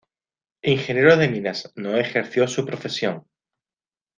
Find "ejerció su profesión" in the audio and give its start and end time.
1.95-3.27